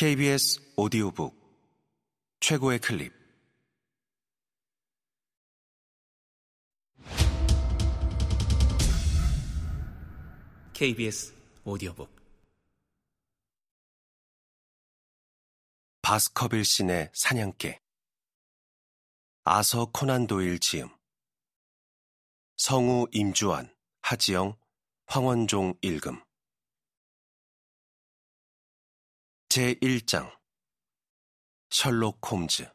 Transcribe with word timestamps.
KBS 0.00 0.72
오디오북 0.76 1.38
최고의 2.40 2.78
클립. 2.78 3.12
KBS 10.72 11.34
오디오북. 11.64 12.08
바스커빌 16.00 16.64
신의 16.64 17.10
사냥개. 17.12 17.78
아서 19.44 19.84
코난 19.92 20.26
도일 20.26 20.58
지음. 20.60 20.88
성우 22.56 23.08
임주환 23.12 23.70
하지영 24.00 24.56
황원종 25.04 25.74
읽음 25.82 26.22
제1장 29.50 30.30
셜록 31.70 32.20
홈즈 32.30 32.70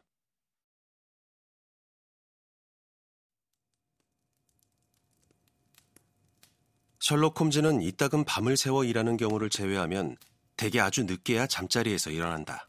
셜록 7.00 7.40
홈즈는 7.40 7.80
이따금 7.80 8.24
밤을 8.26 8.58
새워 8.58 8.84
일하는 8.84 9.16
경우를 9.16 9.48
제외하면 9.48 10.18
대개 10.58 10.78
아주 10.78 11.04
늦게야 11.04 11.46
잠자리에서 11.46 12.10
일어난다. 12.10 12.68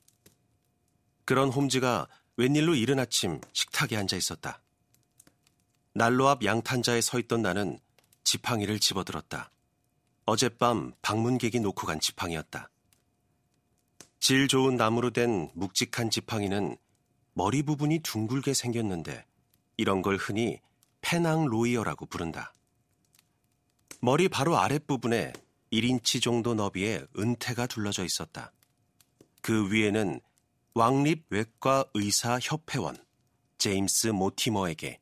그런 1.25 1.49
홈즈가 1.49 2.07
웬일로 2.37 2.75
이른 2.75 2.99
아침 2.99 3.41
식탁에 3.51 3.97
앉아 3.97 4.15
있었다. 4.15 4.61
난로 5.93 6.29
앞 6.29 6.45
양탄자에 6.45 7.01
서 7.01 7.19
있던 7.19 7.41
나는 7.41 7.77
지팡이를 8.23 8.79
집어들었다. 8.79 9.51
어젯밤 10.25 10.93
방문객이 11.01 11.59
놓고 11.59 11.85
간 11.85 11.99
지팡이였다. 11.99 12.69
질 14.19 14.47
좋은 14.47 14.75
나무로 14.75 15.11
된 15.11 15.49
묵직한 15.53 16.09
지팡이는 16.09 16.77
머리 17.33 17.61
부분이 17.61 17.99
둥글게 17.99 18.53
생겼는데 18.53 19.25
이런 19.77 20.01
걸 20.01 20.17
흔히 20.17 20.59
페낭 21.01 21.45
로이어라고 21.45 22.07
부른다. 22.07 22.53
머리 24.01 24.27
바로 24.27 24.57
아랫부분에 24.57 25.33
1인치 25.71 26.21
정도 26.21 26.53
너비의 26.53 27.07
은퇴가 27.17 27.67
둘러져 27.67 28.03
있었다. 28.03 28.51
그 29.41 29.71
위에는 29.71 30.19
왕립 30.73 31.25
외과 31.29 31.85
의사 31.93 32.39
협회원 32.41 32.97
제임스 33.57 34.07
모티머에게 34.07 34.99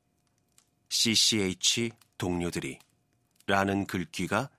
CCH 0.89 1.91
동료들이 2.17 2.79
라는 3.47 3.85
글귀가 3.85 4.49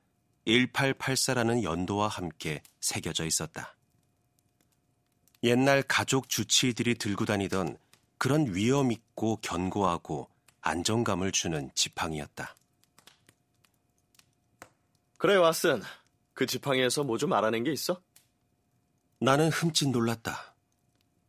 1884라는 0.46 1.62
연도와 1.62 2.08
함께 2.08 2.62
새겨져 2.80 3.24
있었다. 3.24 3.75
옛날 5.42 5.82
가족 5.82 6.28
주치의들이 6.28 6.96
들고 6.96 7.24
다니던 7.24 7.76
그런 8.18 8.54
위험 8.54 8.90
있고 8.92 9.36
견고하고 9.42 10.28
안정감을 10.62 11.32
주는 11.32 11.70
지팡이였다. 11.74 12.54
그래, 15.18 15.36
왓슨. 15.36 15.82
그 16.34 16.46
지팡이에서 16.46 17.04
뭐 17.04 17.16
좀 17.18 17.32
알아낸 17.32 17.64
게 17.64 17.72
있어? 17.72 18.00
나는 19.18 19.48
흠칫 19.50 19.88
놀랐다. 19.90 20.54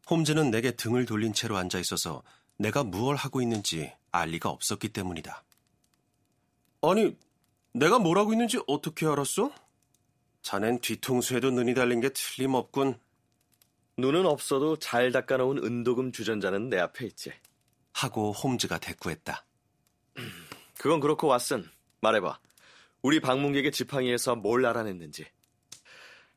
홈즈는 0.09 0.51
내게 0.51 0.71
등을 0.71 1.05
돌린 1.05 1.33
채로 1.33 1.57
앉아 1.57 1.79
있어서 1.79 2.23
내가 2.57 2.83
무얼 2.83 3.15
하고 3.15 3.41
있는지 3.41 3.93
알 4.11 4.29
리가 4.29 4.49
없었기 4.49 4.89
때문이다. 4.89 5.43
아니, 6.81 7.15
내가 7.73 7.99
뭘 7.99 8.17
하고 8.17 8.33
있는지 8.33 8.59
어떻게 8.67 9.05
알았어? 9.05 9.51
자넨 10.41 10.79
뒤통수에도 10.79 11.51
눈이 11.51 11.73
달린 11.73 11.99
게 12.01 12.09
틀림없군. 12.09 12.99
눈은 13.97 14.25
없어도 14.27 14.77
잘 14.77 15.11
닦아놓은 15.11 15.63
은도금 15.63 16.11
주전자는 16.11 16.69
내 16.69 16.77
앞에 16.77 17.05
있지. 17.07 17.31
하고 17.93 18.31
홈즈가 18.31 18.77
대꾸했다. 18.77 19.43
그건 20.77 20.99
그렇고 20.99 21.27
왓슨. 21.29 21.67
말해봐. 22.01 22.39
우리 23.01 23.19
방문객의 23.19 23.71
지팡이에서 23.71 24.35
뭘 24.35 24.65
알아냈는지. 24.67 25.25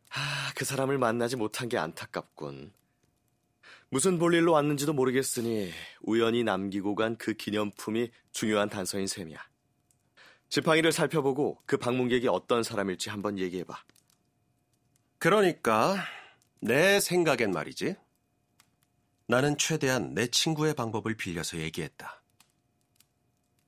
하, 0.09 0.53
그 0.55 0.65
사람을 0.65 0.97
만나지 0.97 1.37
못한 1.37 1.69
게 1.69 1.77
안타깝군. 1.77 2.73
무슨 3.91 4.19
볼일로 4.19 4.53
왔는지도 4.53 4.93
모르겠으니 4.95 5.71
우연히 6.03 6.45
남기고 6.45 6.95
간 6.95 7.17
그 7.19 7.35
기념품이 7.35 8.11
중요한 8.33 8.71
단서인 8.71 9.07
셈이야. 9.07 9.39
지팡이를 10.49 10.93
살펴보고 10.93 11.61
그 11.67 11.77
방문객이 11.77 12.27
어떤 12.29 12.63
사람일지 12.63 13.11
한번 13.11 13.39
얘기해봐. 13.39 13.77
그러니까 15.19 15.97
내 16.61 17.01
생각엔 17.01 17.53
말이지. 17.53 17.97
나는 19.27 19.57
최대한 19.57 20.15
내 20.15 20.27
친구의 20.27 20.75
방법을 20.75 21.17
빌려서 21.17 21.59
얘기했다. 21.59 22.23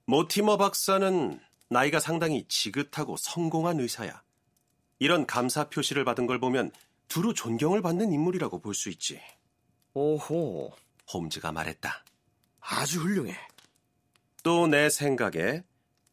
모티머 0.06 0.56
박사는 0.56 1.40
나이가 1.70 2.00
상당히 2.00 2.44
지긋하고 2.48 3.16
성공한 3.16 3.80
의사야. 3.80 4.22
이런 4.98 5.26
감사 5.26 5.68
표시를 5.70 6.04
받은 6.04 6.26
걸 6.26 6.38
보면 6.38 6.70
두루 7.08 7.34
존경을 7.34 7.82
받는 7.82 8.12
인물이라고 8.12 8.60
볼 8.60 8.74
수 8.74 8.90
있지. 8.90 9.20
오호, 9.94 10.72
홈즈가 11.12 11.52
말했다. 11.52 12.04
아주 12.60 13.00
훌륭해. 13.00 13.36
또 14.42 14.66
내 14.66 14.90
생각에 14.90 15.62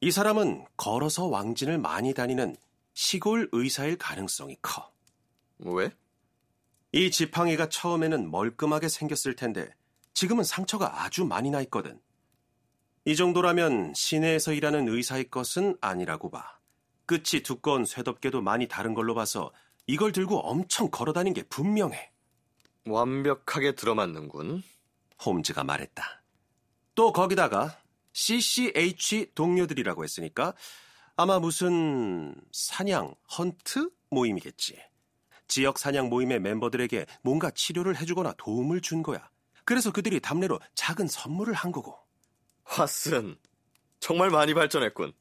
이 0.01 0.11
사람은 0.11 0.65
걸어서 0.77 1.25
왕진을 1.25 1.77
많이 1.79 2.13
다니는 2.13 2.55
시골 2.93 3.49
의사일 3.51 3.97
가능성이 3.97 4.57
커. 4.61 4.91
왜? 5.59 5.91
이 6.91 7.11
지팡이가 7.11 7.69
처음에는 7.69 8.31
멀끔하게 8.31 8.89
생겼을 8.89 9.35
텐데 9.35 9.69
지금은 10.13 10.43
상처가 10.43 11.03
아주 11.03 11.23
많이 11.23 11.51
나 11.51 11.61
있거든. 11.61 12.01
이 13.05 13.15
정도라면 13.15 13.93
시내에서 13.95 14.53
일하는 14.53 14.87
의사의 14.87 15.29
것은 15.29 15.77
아니라고 15.81 16.29
봐. 16.31 16.59
끝이 17.05 17.41
두꺼운 17.43 17.85
쇠덮개도 17.85 18.41
많이 18.41 18.67
다른 18.67 18.93
걸로 18.93 19.15
봐서 19.15 19.51
이걸 19.87 20.11
들고 20.11 20.39
엄청 20.39 20.89
걸어 20.89 21.13
다닌 21.13 21.33
게 21.33 21.43
분명해. 21.43 22.11
완벽하게 22.85 23.75
들어맞는군. 23.75 24.63
홈즈가 25.23 25.63
말했다. 25.63 26.23
또 26.95 27.13
거기다가 27.13 27.79
CCH 28.13 29.31
동료들이라고 29.35 30.03
했으니까 30.03 30.53
아마 31.15 31.39
무슨 31.39 32.35
사냥, 32.51 33.15
헌트 33.37 33.89
모임이겠지. 34.09 34.77
지역 35.49 35.77
사냥 35.77 36.07
모임의 36.07 36.39
멤버들에게 36.39 37.05
뭔가 37.21 37.51
치료를 37.51 37.97
해주거나 37.97 38.35
도움을 38.37 38.79
준 38.79 39.03
거야. 39.03 39.29
그래서 39.65 39.91
그들이 39.91 40.21
답례로 40.21 40.59
작은 40.75 41.07
선물을 41.07 41.53
한 41.53 41.73
거고. 41.73 41.97
왓슨, 42.63 43.37
정말 43.99 44.29
많이 44.29 44.53
발전했군. 44.53 45.11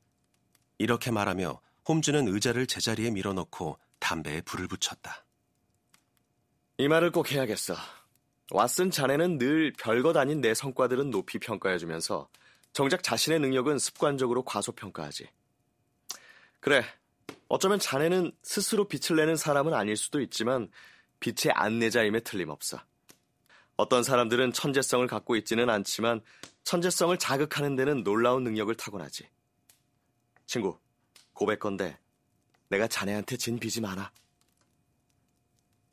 이렇게 0.79 1.11
말하며 1.11 1.61
홈즈는 1.89 2.29
의자를 2.29 2.67
제자리에 2.67 3.11
밀어넣고 3.11 3.79
담배에 3.99 4.43
불을 4.43 4.69
붙였다. 4.69 5.25
이 6.77 6.87
말을 6.87 7.11
꼭 7.11 7.33
해야겠어. 7.33 7.75
왓슨 8.51 8.93
자네는 8.93 9.39
늘 9.39 9.73
별것 9.73 10.17
아닌 10.17 10.41
내 10.41 10.55
성과들은 10.55 11.11
높이 11.11 11.39
평가해주면서 11.39 12.29
정작 12.73 13.03
자신의 13.03 13.41
능력은 13.41 13.79
습관적으로 13.79 14.45
과소평가하지. 14.45 15.29
그래, 16.61 16.85
어쩌면 17.49 17.79
자네는 17.79 18.33
스스로 18.43 18.87
빛을 18.87 19.17
내는 19.17 19.37
사람은 19.37 19.73
아닐 19.73 19.97
수도 19.97 20.21
있지만 20.21 20.71
빛의 21.21 21.53
안내자임에 21.55 22.21
틀림없어. 22.21 22.81
어떤 23.77 24.03
사람들은 24.03 24.53
천재성을 24.53 25.07
갖고 25.07 25.37
있지는 25.37 25.71
않지만 25.71 26.21
천재성을 26.65 27.17
자극하는 27.19 27.77
데는 27.77 28.03
놀라운 28.05 28.45
능력을 28.45 28.75
타고나지. 28.75 29.29
친구, 30.47 30.79
고백건데 31.33 31.99
내가 32.69 32.87
자네한테 32.87 33.37
진 33.37 33.59
빚이 33.59 33.81
많아. 33.81 34.11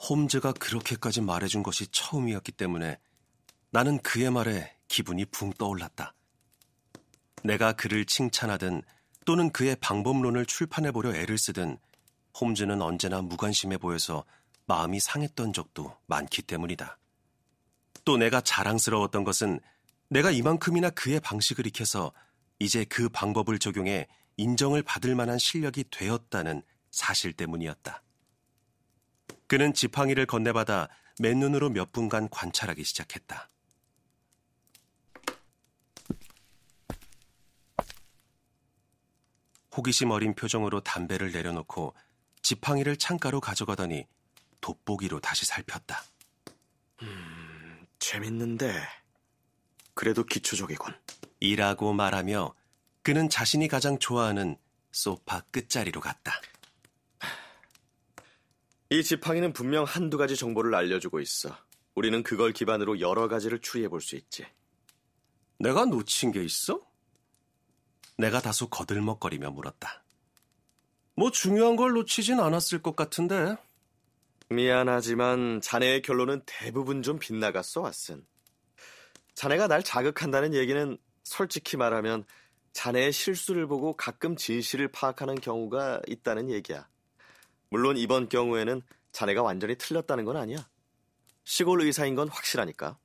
홈즈가 0.10 0.52
그렇게까지 0.54 1.22
말해준 1.22 1.64
것이 1.64 1.88
처음이었기 1.88 2.52
때문에 2.52 3.00
나는 3.70 3.98
그의 4.00 4.32
말에 4.32 4.76
기분이 4.88 5.26
붕 5.26 5.54
떠올랐다. 5.54 6.14
내가 7.44 7.74
그를 7.74 8.06
칭찬하든 8.06 8.82
또는 9.26 9.50
그의 9.50 9.76
방법론을 9.82 10.46
출판해 10.46 10.92
보려 10.92 11.14
애를 11.16 11.38
쓰든 11.38 11.78
홈즈는 12.40 12.82
언제나 12.82 13.22
무관심해 13.22 13.78
보여서 13.78 14.24
마음이 14.68 15.00
상했던 15.00 15.54
적도 15.54 15.96
많기 16.06 16.42
때문이다. 16.42 16.98
또 18.04 18.18
내가 18.18 18.42
자랑스러웠던 18.42 19.24
것은 19.24 19.60
내가 20.10 20.32
이만큼이나 20.32 20.92
그의 20.92 21.20
방식을 21.20 21.66
익혀서 21.68 22.12
이제 22.60 22.86
그 22.86 23.10
방법을 23.10 23.60
적용해 23.60 24.08
인정을 24.38 24.84
받을 24.84 25.16
만한 25.16 25.40
실력이 25.40 25.86
되었다는 25.92 26.62
사실 26.92 27.34
때문이었다. 27.34 28.04
그는 29.48 29.74
지팡이를 29.74 30.26
건네받아 30.26 30.88
맨눈으로 31.20 31.70
몇 31.70 31.92
분간 31.92 32.30
관찰하기 32.30 32.84
시작했다. 32.84 33.50
호기심 39.76 40.12
어린 40.12 40.34
표정으로 40.36 40.82
담배를 40.82 41.32
내려놓고 41.32 41.94
지팡이를 42.42 42.98
창가로 42.98 43.42
가져가더니 43.42 44.06
돋보기로 44.62 45.20
다시 45.20 45.46
살폈다. 45.46 46.04
음, 47.02 47.86
재밌는데 48.00 48.82
그래도 49.94 50.24
기초적이군. 50.24 50.94
이라고 51.40 51.94
말하며 51.94 52.54
그는 53.04 53.30
자신이 53.30 53.68
가장 53.68 54.00
좋아하는 54.00 54.58
소파 54.92 55.42
끝자리로 55.52 56.02
갔다. 56.02 56.34
이 58.90 59.04
지팡이는 59.04 59.52
분명 59.54 59.84
한두 59.84 60.18
가지 60.18 60.36
정보를 60.36 60.74
알려주고 60.76 61.20
있어. 61.20 61.56
우리는 61.96 62.24
그걸 62.24 62.52
기반으로 62.54 63.00
여러 63.00 63.28
가지를 63.28 63.60
추리해 63.60 63.90
볼 63.90 64.02
수 64.02 64.16
있지. 64.16 64.46
내가 65.58 65.86
놓친 65.86 66.32
게 66.32 66.44
있어? 66.44 66.82
내가 68.18 68.42
다소 68.42 68.68
거들먹거리며 68.70 69.52
물었다. 69.52 70.04
뭐 71.16 71.32
중요한 71.32 71.76
걸 71.76 71.94
놓치진 71.94 72.40
않았을 72.40 72.82
것 72.82 72.96
같은데. 72.96 73.56
미안하지만 74.50 75.62
자네의 75.62 76.02
결론은 76.02 76.42
대부분 76.46 77.02
좀 77.02 77.20
빗나갔어, 77.20 77.84
왓슨. 77.84 78.26
자네가 79.34 79.68
날 79.68 79.84
자극한다는 79.84 80.54
얘기는 80.54 80.98
솔직히 81.24 81.78
말하면 81.78 82.26
자네의 82.74 83.12
실수를 83.12 83.68
보고 83.68 83.96
가끔 83.96 84.36
진실을 84.36 84.90
파악하는 84.90 85.36
경우가 85.36 86.02
있다는 86.08 86.50
얘기야. 86.52 86.88
물론 87.70 87.98
이번 87.98 88.30
경우에는 88.30 88.82
자네가 89.12 89.42
완전히 89.42 89.76
틀렸다는 89.78 90.26
건 90.26 90.38
아니야. 90.38 90.68
시골 91.44 91.82
의사인 91.82 92.16
건 92.16 92.28
확실하니까. 92.28 92.98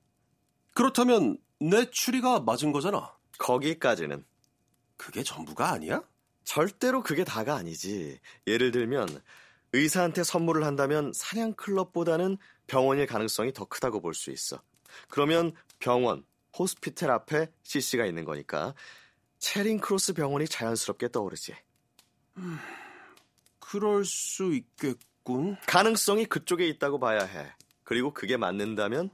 그렇다면 0.75 1.39
내 1.61 1.89
추리가 1.91 2.41
맞은 2.41 2.73
거잖아. 2.73 3.15
거기까지는. 3.39 4.25
그게 5.01 5.23
전부가 5.23 5.71
아니야? 5.71 6.03
절대로 6.45 7.03
그게 7.03 7.25
다가 7.25 7.55
아니지. 7.55 8.21
예를 8.47 8.71
들면 8.71 9.09
의사한테 9.73 10.23
선물을 10.23 10.63
한다면 10.63 11.13
사냥 11.15 11.55
클럽보다는 11.55 12.37
병원일 12.67 13.07
가능성이 13.07 13.51
더 13.55 13.65
크다고 13.65 14.03
볼 14.03 14.13
수 14.13 14.31
있어. 14.31 14.61
그러면 15.09 15.55
병원, 15.79 16.27
hospital 16.59 17.11
앞에 17.11 17.51
CC가 17.63 18.05
있는 18.05 18.27
거니까 18.27 18.75
체링 19.39 19.79
크로스 19.79 20.13
병원이 20.13 20.47
자연스럽게 20.47 21.09
떠오르지. 21.09 21.55
음, 22.37 22.59
그럴 23.59 24.05
수 24.05 24.53
있겠군. 24.53 25.57
가능성이 25.67 26.27
그쪽에 26.27 26.69
있다고 26.69 27.01
봐야 27.01 27.25
해. 27.25 27.51
그리고 27.85 28.13
그게 28.13 28.37
맞는다면 28.37 29.09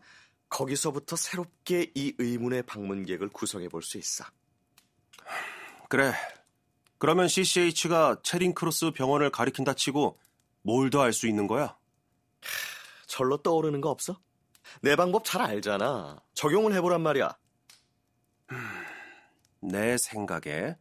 거기서부터 0.49 1.15
새롭게 1.15 1.93
이 1.94 2.12
의문의 2.19 2.65
방문객을 2.65 3.29
구성해 3.29 3.69
볼 3.69 3.83
수 3.83 3.99
있어. 3.99 4.25
그래. 5.88 6.12
그러면 6.99 7.29
CCH가 7.29 8.21
체링 8.23 8.55
크로스 8.55 8.91
병원을 8.93 9.31
가리킨다 9.31 9.75
치고 9.75 10.19
뭘 10.62 10.91
더 10.91 11.00
알 11.03 11.12
수 11.12 11.29
있는 11.29 11.47
거야? 11.47 11.77
절로 13.06 13.37
떠오르는 13.43 13.81
거 13.81 13.91
없어? 13.91 14.19
내 14.83 14.97
방법 14.97 15.25
잘 15.25 15.43
알잖아. 15.43 16.21
적용을 16.35 16.75
해보란 16.75 17.00
말이야. 17.03 17.37
내 19.61 19.97
생각에 19.97 20.77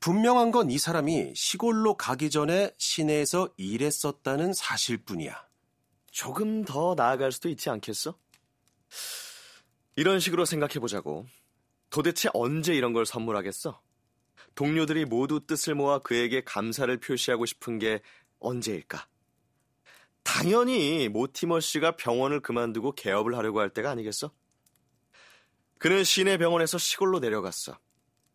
분명한 0.00 0.50
건 0.50 0.70
이 0.70 0.78
사람이 0.78 1.32
시골로 1.34 1.94
가기 1.96 2.28
전에 2.30 2.72
시내에서 2.76 3.48
일했었다는 3.56 4.52
사실뿐이야. 4.52 5.46
조금 6.10 6.64
더 6.64 6.94
나아갈 6.94 7.32
수도 7.32 7.48
있지 7.48 7.70
않겠어? 7.70 8.18
이런 9.96 10.20
식으로 10.20 10.44
생각해보자고. 10.44 11.26
도대체 11.88 12.28
언제 12.34 12.74
이런 12.74 12.92
걸 12.92 13.06
선물하겠어? 13.06 13.80
동료들이 14.56 15.04
모두 15.04 15.46
뜻을 15.46 15.76
모아 15.76 16.00
그에게 16.00 16.42
감사를 16.42 16.94
표시하고 16.98 17.46
싶은 17.46 17.78
게 17.78 18.00
언제일까? 18.40 19.06
당연히 20.24 21.08
모티머 21.08 21.60
씨가 21.60 21.96
병원을 21.96 22.40
그만두고 22.40 22.92
개업을 22.92 23.36
하려고 23.36 23.60
할 23.60 23.70
때가 23.70 23.90
아니겠어? 23.90 24.32
그는 25.78 26.02
시내 26.02 26.38
병원에서 26.38 26.78
시골로 26.78 27.20
내려갔어. 27.20 27.78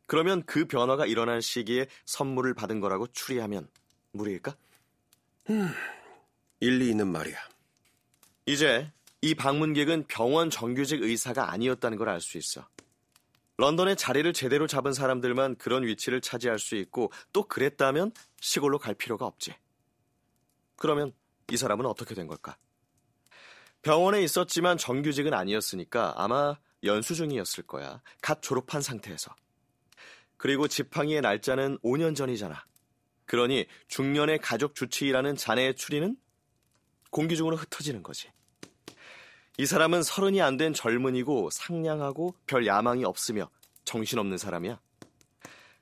그러면 0.07 0.43
그 0.45 0.65
변화가 0.65 1.05
일어난 1.05 1.41
시기에 1.41 1.87
선물을 2.05 2.53
받은 2.53 2.79
거라고 2.79 3.07
추리하면 3.07 3.67
무리일까? 4.11 4.55
음, 5.49 5.69
일리 6.59 6.89
있는 6.89 7.07
말이야. 7.11 7.37
이제 8.45 8.91
이 9.21 9.33
방문객은 9.33 10.05
병원 10.07 10.49
정규직 10.49 11.01
의사가 11.01 11.51
아니었다는 11.51 11.97
걸 11.97 12.09
알 12.09 12.21
수 12.21 12.37
있어. 12.37 12.67
런던에 13.61 13.93
자리를 13.93 14.33
제대로 14.33 14.65
잡은 14.65 14.91
사람들만 14.91 15.57
그런 15.57 15.83
위치를 15.83 16.19
차지할 16.19 16.57
수 16.57 16.75
있고 16.77 17.11
또 17.31 17.43
그랬다면 17.43 18.11
시골로 18.39 18.79
갈 18.79 18.95
필요가 18.95 19.27
없지. 19.27 19.53
그러면 20.77 21.13
이 21.51 21.57
사람은 21.57 21.85
어떻게 21.85 22.15
된 22.15 22.25
걸까? 22.25 22.57
병원에 23.83 24.23
있었지만 24.23 24.79
정규직은 24.79 25.35
아니었으니까 25.35 26.15
아마 26.17 26.57
연수 26.83 27.13
중이었을 27.13 27.67
거야. 27.67 28.01
갓 28.19 28.41
졸업한 28.41 28.81
상태에서. 28.81 29.35
그리고 30.37 30.67
지팡이의 30.67 31.21
날짜는 31.21 31.77
5년 31.83 32.15
전이잖아. 32.15 32.65
그러니 33.25 33.67
중년의 33.89 34.39
가족 34.39 34.73
주치의라는 34.73 35.35
자네의 35.35 35.75
추리는 35.75 36.17
공기 37.11 37.37
중으로 37.37 37.57
흩어지는 37.57 38.01
거지. 38.01 38.31
이 39.61 39.67
사람은 39.67 40.01
서른이 40.01 40.41
안 40.41 40.57
된 40.57 40.73
젊은이고 40.73 41.51
상냥하고 41.51 42.33
별 42.47 42.65
야망이 42.65 43.05
없으며 43.05 43.47
정신없는 43.85 44.39
사람이야. 44.39 44.79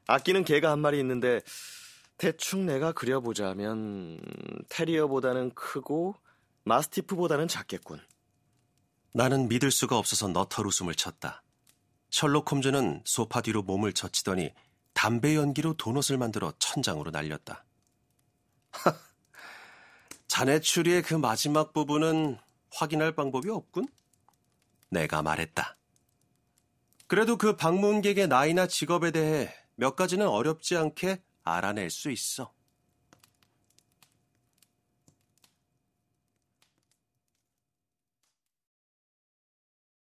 아끼는 0.06 0.44
개가 0.44 0.70
한 0.70 0.80
마리 0.80 1.00
있는데 1.00 1.40
대충 2.18 2.66
내가 2.66 2.92
그려보자면 2.92 4.20
테리어보다는 4.68 5.52
크고 5.56 6.18
마스티프보다는 6.66 7.48
작겠군. 7.48 8.02
나는 9.14 9.48
믿을 9.48 9.72
수가 9.72 9.98
없어서 9.98 10.28
너털 10.28 10.68
웃음을 10.68 10.94
쳤다. 10.94 11.42
셜록 12.10 12.52
홈즈는 12.52 13.04
소파 13.06 13.40
뒤로 13.40 13.64
몸을 13.64 13.94
젖히더니 13.94 14.54
담배 14.94 15.38
연기로 15.38 15.76
도넛을 15.76 16.18
만들어 16.18 16.52
천장으로 16.60 17.12
날렸다. 17.12 17.64
자네 20.28 20.60
추리의 20.60 21.02
그 21.02 21.14
마지막 21.14 21.72
부분은 21.72 22.40
확인할 22.72 23.14
방법이 23.16 23.50
없군? 23.50 23.88
내가 24.90 25.22
말했다. 25.22 25.78
그래도 27.08 27.38
그 27.38 27.56
방문객의 27.56 28.28
나이나 28.28 28.68
직업에 28.68 29.12
대해 29.12 29.54
몇 29.76 29.96
가지는 29.96 30.28
어렵지 30.28 30.78
않게 30.78 31.24
알아낼 31.44 31.90
수 31.90 32.12
있어. 32.12 32.54